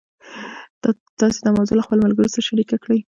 تاسي 1.19 1.39
دا 1.45 1.49
موضوع 1.57 1.75
له 1.77 1.85
خپلو 1.85 2.03
ملګرو 2.05 2.33
سره 2.33 2.47
شریکه 2.49 2.75
کړئ. 2.83 2.97